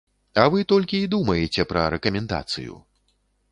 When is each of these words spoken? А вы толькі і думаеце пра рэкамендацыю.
А 0.43 0.45
вы 0.55 0.63
толькі 0.73 1.01
і 1.01 1.09
думаеце 1.13 1.67
пра 1.73 1.85
рэкамендацыю. 1.97 2.73